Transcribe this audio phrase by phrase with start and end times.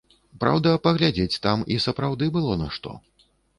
[0.43, 2.99] Праўда, паглядзець там і сапраўды было на што.